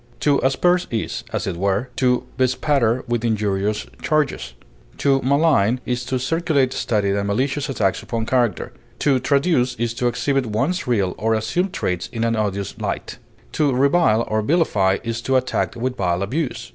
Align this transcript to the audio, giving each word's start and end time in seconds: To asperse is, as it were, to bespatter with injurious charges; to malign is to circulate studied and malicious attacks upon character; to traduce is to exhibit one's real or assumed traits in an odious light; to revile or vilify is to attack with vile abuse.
To 0.21 0.39
asperse 0.41 0.87
is, 0.89 1.23
as 1.31 1.45
it 1.45 1.55
were, 1.57 1.89
to 1.97 2.23
bespatter 2.35 3.03
with 3.07 3.23
injurious 3.23 3.85
charges; 4.01 4.55
to 4.97 5.21
malign 5.21 5.79
is 5.85 6.03
to 6.05 6.17
circulate 6.17 6.73
studied 6.73 7.15
and 7.15 7.27
malicious 7.27 7.69
attacks 7.69 8.01
upon 8.01 8.25
character; 8.25 8.73
to 8.97 9.19
traduce 9.19 9.75
is 9.75 9.93
to 9.93 10.07
exhibit 10.07 10.47
one's 10.47 10.87
real 10.87 11.13
or 11.19 11.35
assumed 11.35 11.73
traits 11.73 12.07
in 12.11 12.23
an 12.23 12.35
odious 12.35 12.75
light; 12.79 13.19
to 13.51 13.71
revile 13.75 14.25
or 14.27 14.41
vilify 14.41 14.97
is 15.03 15.21
to 15.21 15.35
attack 15.35 15.75
with 15.75 15.95
vile 15.97 16.23
abuse. 16.23 16.69